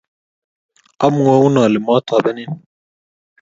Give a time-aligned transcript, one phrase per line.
[1.05, 2.51] omwoun ale mwotobenin